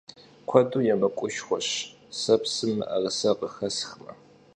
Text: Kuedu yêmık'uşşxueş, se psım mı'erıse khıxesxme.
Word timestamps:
Kuedu 0.49 0.79
yêmık'uşşxueş, 0.87 1.67
se 2.19 2.35
psım 2.41 2.71
mı'erıse 2.77 3.31
khıxesxme. 3.39 4.11